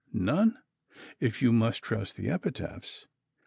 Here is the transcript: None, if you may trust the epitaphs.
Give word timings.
None, 0.13 0.57
if 1.19 1.43
you 1.43 1.53
may 1.53 1.69
trust 1.73 2.15
the 2.17 2.31
epitaphs. 2.31 3.05